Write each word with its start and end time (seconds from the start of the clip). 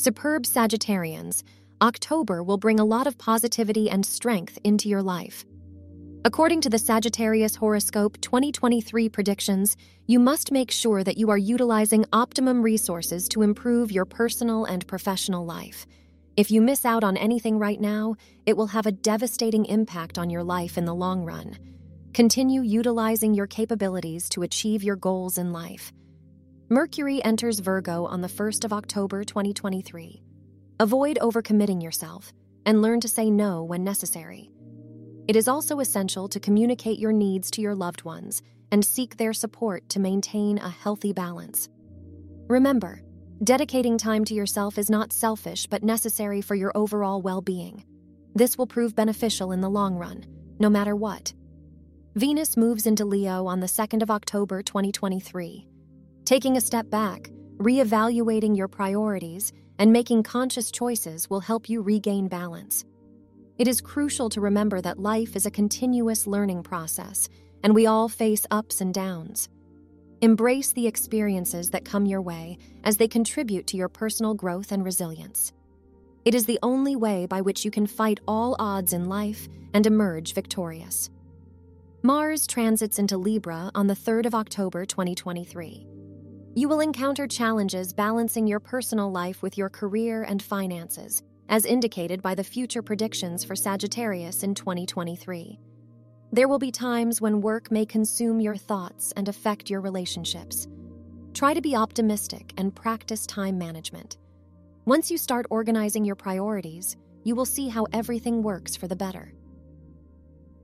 Superb 0.00 0.44
Sagittarians, 0.44 1.42
October 1.82 2.42
will 2.42 2.56
bring 2.56 2.80
a 2.80 2.86
lot 2.86 3.06
of 3.06 3.18
positivity 3.18 3.90
and 3.90 4.06
strength 4.06 4.58
into 4.64 4.88
your 4.88 5.02
life. 5.02 5.44
According 6.24 6.62
to 6.62 6.70
the 6.70 6.78
Sagittarius 6.78 7.54
Horoscope 7.54 8.18
2023 8.22 9.10
predictions, 9.10 9.76
you 10.06 10.18
must 10.18 10.52
make 10.52 10.70
sure 10.70 11.04
that 11.04 11.18
you 11.18 11.28
are 11.28 11.36
utilizing 11.36 12.06
optimum 12.14 12.62
resources 12.62 13.28
to 13.28 13.42
improve 13.42 13.92
your 13.92 14.06
personal 14.06 14.64
and 14.64 14.86
professional 14.86 15.44
life. 15.44 15.86
If 16.34 16.50
you 16.50 16.62
miss 16.62 16.86
out 16.86 17.04
on 17.04 17.18
anything 17.18 17.58
right 17.58 17.78
now, 17.78 18.16
it 18.46 18.56
will 18.56 18.68
have 18.68 18.86
a 18.86 18.92
devastating 18.92 19.66
impact 19.66 20.16
on 20.16 20.30
your 20.30 20.42
life 20.42 20.78
in 20.78 20.86
the 20.86 20.94
long 20.94 21.26
run. 21.26 21.58
Continue 22.14 22.62
utilizing 22.62 23.34
your 23.34 23.46
capabilities 23.46 24.30
to 24.30 24.44
achieve 24.44 24.82
your 24.82 24.96
goals 24.96 25.36
in 25.36 25.52
life. 25.52 25.92
Mercury 26.72 27.20
enters 27.24 27.58
Virgo 27.58 28.04
on 28.04 28.20
the 28.20 28.28
1st 28.28 28.64
of 28.64 28.72
October 28.72 29.24
2023. 29.24 30.22
Avoid 30.78 31.18
overcommitting 31.20 31.82
yourself 31.82 32.32
and 32.64 32.80
learn 32.80 33.00
to 33.00 33.08
say 33.08 33.28
no 33.28 33.64
when 33.64 33.82
necessary. 33.82 34.52
It 35.26 35.34
is 35.34 35.48
also 35.48 35.80
essential 35.80 36.28
to 36.28 36.38
communicate 36.38 37.00
your 37.00 37.10
needs 37.10 37.50
to 37.50 37.60
your 37.60 37.74
loved 37.74 38.04
ones 38.04 38.40
and 38.70 38.84
seek 38.84 39.16
their 39.16 39.32
support 39.32 39.88
to 39.88 39.98
maintain 39.98 40.58
a 40.58 40.68
healthy 40.68 41.12
balance. 41.12 41.68
Remember, 42.46 43.02
dedicating 43.42 43.98
time 43.98 44.24
to 44.26 44.34
yourself 44.34 44.78
is 44.78 44.88
not 44.88 45.12
selfish 45.12 45.66
but 45.66 45.82
necessary 45.82 46.40
for 46.40 46.54
your 46.54 46.70
overall 46.76 47.20
well 47.20 47.42
being. 47.42 47.82
This 48.36 48.56
will 48.56 48.68
prove 48.68 48.94
beneficial 48.94 49.50
in 49.50 49.60
the 49.60 49.68
long 49.68 49.96
run, 49.96 50.24
no 50.60 50.70
matter 50.70 50.94
what. 50.94 51.32
Venus 52.14 52.56
moves 52.56 52.86
into 52.86 53.04
Leo 53.04 53.46
on 53.46 53.58
the 53.58 53.66
2nd 53.66 54.02
of 54.02 54.10
October 54.12 54.62
2023. 54.62 55.66
Taking 56.24 56.56
a 56.56 56.60
step 56.60 56.88
back, 56.90 57.30
reevaluating 57.58 58.56
your 58.56 58.68
priorities, 58.68 59.52
and 59.78 59.92
making 59.92 60.22
conscious 60.22 60.70
choices 60.70 61.28
will 61.28 61.40
help 61.40 61.68
you 61.68 61.82
regain 61.82 62.28
balance. 62.28 62.84
It 63.58 63.68
is 63.68 63.80
crucial 63.80 64.28
to 64.30 64.40
remember 64.40 64.80
that 64.80 64.98
life 64.98 65.36
is 65.36 65.46
a 65.46 65.50
continuous 65.50 66.26
learning 66.26 66.62
process, 66.62 67.28
and 67.62 67.74
we 67.74 67.86
all 67.86 68.08
face 68.08 68.46
ups 68.50 68.80
and 68.80 68.94
downs. 68.94 69.48
Embrace 70.22 70.72
the 70.72 70.86
experiences 70.86 71.70
that 71.70 71.84
come 71.84 72.06
your 72.06 72.20
way 72.20 72.58
as 72.84 72.98
they 72.98 73.08
contribute 73.08 73.66
to 73.68 73.76
your 73.76 73.88
personal 73.88 74.34
growth 74.34 74.70
and 74.70 74.84
resilience. 74.84 75.52
It 76.24 76.34
is 76.34 76.44
the 76.44 76.58
only 76.62 76.96
way 76.96 77.26
by 77.26 77.40
which 77.40 77.64
you 77.64 77.70
can 77.70 77.86
fight 77.86 78.20
all 78.28 78.54
odds 78.58 78.92
in 78.92 79.08
life 79.08 79.48
and 79.72 79.86
emerge 79.86 80.34
victorious. 80.34 81.08
Mars 82.02 82.46
transits 82.46 82.98
into 82.98 83.16
Libra 83.16 83.70
on 83.74 83.86
the 83.86 83.94
3rd 83.94 84.26
of 84.26 84.34
October 84.34 84.84
2023. 84.84 85.89
You 86.60 86.68
will 86.68 86.80
encounter 86.80 87.26
challenges 87.26 87.94
balancing 87.94 88.46
your 88.46 88.60
personal 88.60 89.10
life 89.10 89.40
with 89.42 89.56
your 89.56 89.70
career 89.70 90.24
and 90.24 90.42
finances, 90.42 91.22
as 91.48 91.64
indicated 91.64 92.20
by 92.20 92.34
the 92.34 92.44
future 92.44 92.82
predictions 92.82 93.42
for 93.42 93.56
Sagittarius 93.56 94.42
in 94.42 94.54
2023. 94.54 95.58
There 96.32 96.48
will 96.48 96.58
be 96.58 96.70
times 96.70 97.18
when 97.18 97.40
work 97.40 97.70
may 97.70 97.86
consume 97.86 98.40
your 98.40 98.56
thoughts 98.56 99.10
and 99.16 99.26
affect 99.26 99.70
your 99.70 99.80
relationships. 99.80 100.68
Try 101.32 101.54
to 101.54 101.62
be 101.62 101.74
optimistic 101.74 102.52
and 102.58 102.76
practice 102.76 103.24
time 103.24 103.56
management. 103.56 104.18
Once 104.84 105.10
you 105.10 105.16
start 105.16 105.46
organizing 105.48 106.04
your 106.04 106.14
priorities, 106.14 106.98
you 107.24 107.34
will 107.34 107.46
see 107.46 107.70
how 107.70 107.86
everything 107.94 108.42
works 108.42 108.76
for 108.76 108.86
the 108.86 108.94
better. 108.94 109.32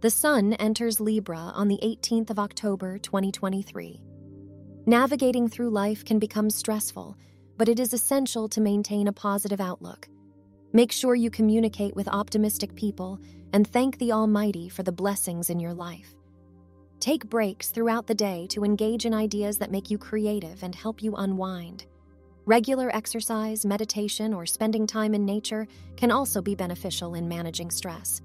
The 0.00 0.10
Sun 0.10 0.54
enters 0.54 0.98
Libra 0.98 1.52
on 1.54 1.68
the 1.68 1.78
18th 1.84 2.30
of 2.30 2.40
October 2.40 2.98
2023. 2.98 4.00
Navigating 4.86 5.48
through 5.48 5.70
life 5.70 6.04
can 6.04 6.18
become 6.18 6.50
stressful, 6.50 7.16
but 7.56 7.70
it 7.70 7.80
is 7.80 7.94
essential 7.94 8.48
to 8.48 8.60
maintain 8.60 9.08
a 9.08 9.12
positive 9.14 9.58
outlook. 9.58 10.08
Make 10.74 10.92
sure 10.92 11.14
you 11.14 11.30
communicate 11.30 11.96
with 11.96 12.06
optimistic 12.06 12.74
people 12.74 13.18
and 13.54 13.66
thank 13.66 13.96
the 13.96 14.12
Almighty 14.12 14.68
for 14.68 14.82
the 14.82 14.92
blessings 14.92 15.48
in 15.48 15.58
your 15.58 15.72
life. 15.72 16.14
Take 17.00 17.24
breaks 17.30 17.68
throughout 17.68 18.06
the 18.06 18.14
day 18.14 18.46
to 18.50 18.62
engage 18.62 19.06
in 19.06 19.14
ideas 19.14 19.56
that 19.56 19.70
make 19.70 19.90
you 19.90 19.96
creative 19.96 20.62
and 20.62 20.74
help 20.74 21.02
you 21.02 21.14
unwind. 21.14 21.86
Regular 22.44 22.94
exercise, 22.94 23.64
meditation, 23.64 24.34
or 24.34 24.44
spending 24.44 24.86
time 24.86 25.14
in 25.14 25.24
nature 25.24 25.66
can 25.96 26.10
also 26.10 26.42
be 26.42 26.54
beneficial 26.54 27.14
in 27.14 27.26
managing 27.26 27.70
stress. 27.70 28.20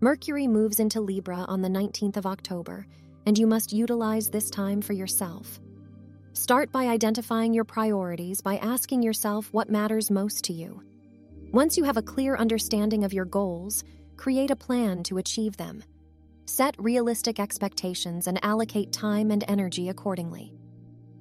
Mercury 0.00 0.46
moves 0.46 0.80
into 0.80 1.02
Libra 1.02 1.44
on 1.46 1.60
the 1.60 1.68
19th 1.68 2.16
of 2.16 2.24
October, 2.24 2.86
and 3.26 3.38
you 3.38 3.46
must 3.46 3.72
utilize 3.72 4.30
this 4.30 4.48
time 4.48 4.80
for 4.80 4.94
yourself. 4.94 5.60
Start 6.34 6.72
by 6.72 6.88
identifying 6.88 7.54
your 7.54 7.62
priorities 7.62 8.40
by 8.40 8.56
asking 8.56 9.04
yourself 9.04 9.48
what 9.52 9.70
matters 9.70 10.10
most 10.10 10.42
to 10.42 10.52
you. 10.52 10.82
Once 11.52 11.76
you 11.76 11.84
have 11.84 11.96
a 11.96 12.02
clear 12.02 12.36
understanding 12.36 13.04
of 13.04 13.12
your 13.12 13.24
goals, 13.24 13.84
create 14.16 14.50
a 14.50 14.56
plan 14.56 15.04
to 15.04 15.18
achieve 15.18 15.56
them. 15.56 15.84
Set 16.46 16.74
realistic 16.76 17.38
expectations 17.38 18.26
and 18.26 18.44
allocate 18.44 18.90
time 18.90 19.30
and 19.30 19.44
energy 19.46 19.90
accordingly. 19.90 20.52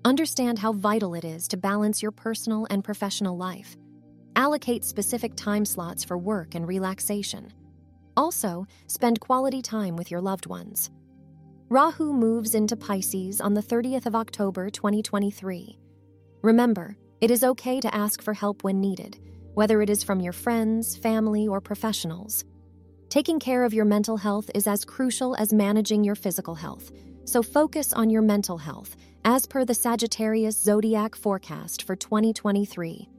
Understand 0.03 0.57
how 0.57 0.73
vital 0.73 1.13
it 1.13 1.23
is 1.23 1.47
to 1.49 1.57
balance 1.57 2.01
your 2.01 2.11
personal 2.11 2.65
and 2.71 2.83
professional 2.83 3.37
life. 3.37 3.77
Allocate 4.35 4.83
specific 4.83 5.35
time 5.35 5.63
slots 5.63 6.03
for 6.03 6.17
work 6.17 6.55
and 6.55 6.67
relaxation. 6.67 7.53
Also, 8.17 8.65
spend 8.87 9.19
quality 9.19 9.61
time 9.61 9.95
with 9.95 10.09
your 10.09 10.21
loved 10.21 10.47
ones. 10.47 10.89
Rahu 11.73 12.13
moves 12.13 12.53
into 12.53 12.77
Pisces 12.77 13.41
on 13.41 13.55
the 13.55 13.61
30th 13.63 14.05
of 14.05 14.13
October 14.13 14.69
2023. 14.69 15.79
Remember, 16.43 16.95
it 17.19 17.31
is 17.31 17.43
okay 17.43 17.79
to 17.79 17.95
ask 17.95 18.21
for 18.21 18.35
help 18.35 18.63
when 18.63 18.79
needed, 18.79 19.17
whether 19.55 19.81
it 19.81 19.89
is 19.89 20.03
from 20.03 20.19
your 20.19 20.33
friends, 20.33 20.95
family, 20.95 21.47
or 21.47 21.59
professionals. 21.59 22.45
Taking 23.09 23.39
care 23.39 23.63
of 23.63 23.73
your 23.73 23.85
mental 23.85 24.17
health 24.17 24.51
is 24.53 24.67
as 24.67 24.85
crucial 24.85 25.35
as 25.37 25.51
managing 25.51 26.03
your 26.03 26.13
physical 26.13 26.53
health, 26.53 26.91
so 27.25 27.41
focus 27.41 27.91
on 27.91 28.11
your 28.11 28.21
mental 28.21 28.59
health 28.59 28.95
as 29.25 29.47
per 29.47 29.65
the 29.65 29.73
Sagittarius 29.73 30.61
zodiac 30.61 31.15
forecast 31.15 31.81
for 31.87 31.95
2023. 31.95 33.09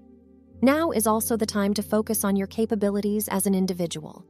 Now 0.63 0.93
is 0.93 1.09
also 1.09 1.37
the 1.37 1.45
time 1.45 1.75
to 1.75 1.83
focus 1.83 2.23
on 2.23 2.37
your 2.37 2.47
capabilities 2.47 3.27
as 3.27 3.49
an 3.49 3.55
individual 3.57 4.25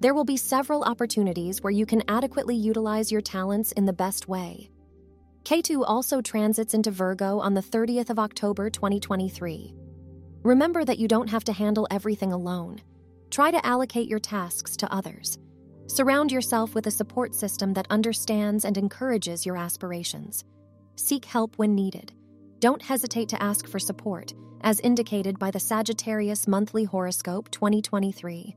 there 0.00 0.14
will 0.14 0.24
be 0.24 0.36
several 0.36 0.82
opportunities 0.82 1.62
where 1.62 1.70
you 1.70 1.84
can 1.84 2.02
adequately 2.08 2.56
utilize 2.56 3.12
your 3.12 3.20
talents 3.20 3.72
in 3.72 3.84
the 3.84 3.92
best 3.92 4.28
way. 4.28 4.70
Ketu 5.44 5.84
also 5.86 6.22
transits 6.22 6.74
into 6.74 6.90
Virgo 6.90 7.38
on 7.38 7.54
the 7.54 7.60
30th 7.60 8.08
of 8.08 8.18
October 8.18 8.70
2023. 8.70 9.74
Remember 10.42 10.84
that 10.86 10.98
you 10.98 11.06
don't 11.06 11.28
have 11.28 11.44
to 11.44 11.52
handle 11.52 11.86
everything 11.90 12.32
alone. 12.32 12.80
Try 13.30 13.50
to 13.50 13.64
allocate 13.64 14.08
your 14.08 14.18
tasks 14.18 14.76
to 14.78 14.92
others. 14.92 15.38
Surround 15.86 16.32
yourself 16.32 16.74
with 16.74 16.86
a 16.86 16.90
support 16.90 17.34
system 17.34 17.74
that 17.74 17.86
understands 17.90 18.64
and 18.64 18.78
encourages 18.78 19.44
your 19.44 19.56
aspirations. 19.56 20.44
Seek 20.96 21.24
help 21.26 21.56
when 21.56 21.74
needed. 21.74 22.12
Don't 22.58 22.80
hesitate 22.80 23.28
to 23.30 23.42
ask 23.42 23.66
for 23.66 23.78
support, 23.78 24.32
as 24.62 24.80
indicated 24.80 25.38
by 25.38 25.50
the 25.50 25.60
Sagittarius 25.60 26.46
Monthly 26.46 26.84
Horoscope 26.84 27.50
2023. 27.50 28.56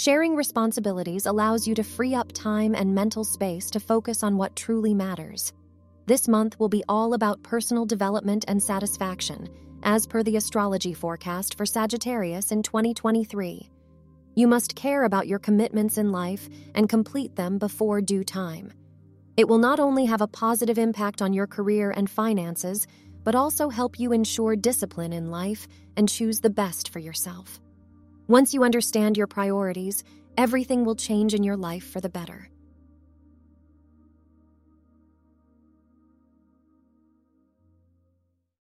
Sharing 0.00 0.34
responsibilities 0.34 1.26
allows 1.26 1.68
you 1.68 1.74
to 1.74 1.82
free 1.82 2.14
up 2.14 2.32
time 2.32 2.74
and 2.74 2.94
mental 2.94 3.22
space 3.22 3.70
to 3.72 3.78
focus 3.78 4.22
on 4.22 4.38
what 4.38 4.56
truly 4.56 4.94
matters. 4.94 5.52
This 6.06 6.26
month 6.26 6.58
will 6.58 6.70
be 6.70 6.82
all 6.88 7.12
about 7.12 7.42
personal 7.42 7.84
development 7.84 8.46
and 8.48 8.62
satisfaction, 8.62 9.50
as 9.82 10.06
per 10.06 10.22
the 10.22 10.36
astrology 10.36 10.94
forecast 10.94 11.54
for 11.54 11.66
Sagittarius 11.66 12.50
in 12.50 12.62
2023. 12.62 13.68
You 14.36 14.48
must 14.48 14.74
care 14.74 15.04
about 15.04 15.26
your 15.26 15.38
commitments 15.38 15.98
in 15.98 16.12
life 16.12 16.48
and 16.74 16.88
complete 16.88 17.36
them 17.36 17.58
before 17.58 18.00
due 18.00 18.24
time. 18.24 18.72
It 19.36 19.48
will 19.48 19.58
not 19.58 19.80
only 19.80 20.06
have 20.06 20.22
a 20.22 20.26
positive 20.26 20.78
impact 20.78 21.20
on 21.20 21.34
your 21.34 21.46
career 21.46 21.90
and 21.90 22.08
finances, 22.08 22.86
but 23.22 23.34
also 23.34 23.68
help 23.68 24.00
you 24.00 24.14
ensure 24.14 24.56
discipline 24.56 25.12
in 25.12 25.30
life 25.30 25.68
and 25.98 26.08
choose 26.08 26.40
the 26.40 26.48
best 26.48 26.88
for 26.88 27.00
yourself. 27.00 27.60
Once 28.30 28.54
you 28.54 28.62
understand 28.62 29.16
your 29.16 29.26
priorities, 29.26 30.04
everything 30.38 30.84
will 30.84 30.94
change 30.94 31.34
in 31.34 31.42
your 31.42 31.56
life 31.56 31.82
for 31.82 32.00
the 32.00 32.08
better. 32.08 32.48